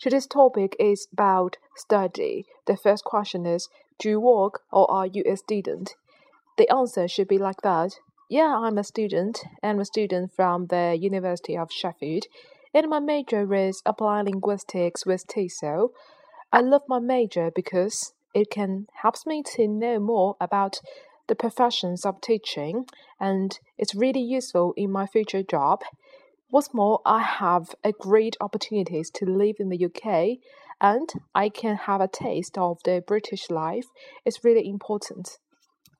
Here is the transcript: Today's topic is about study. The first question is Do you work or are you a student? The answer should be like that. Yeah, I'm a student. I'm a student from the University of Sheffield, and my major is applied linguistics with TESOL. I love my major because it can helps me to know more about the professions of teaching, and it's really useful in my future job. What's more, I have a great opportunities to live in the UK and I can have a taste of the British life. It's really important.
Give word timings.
Today's 0.00 0.26
topic 0.26 0.74
is 0.80 1.06
about 1.12 1.56
study. 1.76 2.46
The 2.66 2.76
first 2.76 3.04
question 3.04 3.46
is 3.46 3.68
Do 3.98 4.10
you 4.10 4.20
work 4.20 4.62
or 4.72 4.90
are 4.90 5.06
you 5.06 5.22
a 5.24 5.36
student? 5.36 5.94
The 6.58 6.68
answer 6.68 7.06
should 7.06 7.28
be 7.28 7.38
like 7.38 7.62
that. 7.62 7.92
Yeah, 8.28 8.58
I'm 8.58 8.76
a 8.76 8.84
student. 8.84 9.44
I'm 9.62 9.78
a 9.78 9.84
student 9.84 10.32
from 10.34 10.66
the 10.66 10.98
University 11.00 11.56
of 11.56 11.70
Sheffield, 11.70 12.24
and 12.74 12.88
my 12.88 12.98
major 12.98 13.54
is 13.54 13.82
applied 13.86 14.24
linguistics 14.26 15.06
with 15.06 15.28
TESOL. 15.28 15.90
I 16.52 16.60
love 16.60 16.82
my 16.88 16.98
major 16.98 17.52
because 17.54 18.14
it 18.34 18.50
can 18.50 18.88
helps 19.02 19.24
me 19.26 19.44
to 19.54 19.68
know 19.68 20.00
more 20.00 20.36
about 20.40 20.80
the 21.28 21.36
professions 21.36 22.04
of 22.04 22.20
teaching, 22.20 22.86
and 23.20 23.60
it's 23.78 23.94
really 23.94 24.20
useful 24.20 24.74
in 24.76 24.90
my 24.90 25.06
future 25.06 25.44
job. 25.44 25.82
What's 26.54 26.72
more, 26.72 27.00
I 27.04 27.20
have 27.20 27.74
a 27.82 27.90
great 27.90 28.36
opportunities 28.40 29.10
to 29.14 29.26
live 29.26 29.56
in 29.58 29.70
the 29.70 29.86
UK 29.86 30.38
and 30.80 31.12
I 31.34 31.48
can 31.48 31.74
have 31.74 32.00
a 32.00 32.06
taste 32.06 32.56
of 32.56 32.78
the 32.84 33.02
British 33.04 33.50
life. 33.50 33.86
It's 34.24 34.44
really 34.44 34.68
important. 34.68 35.38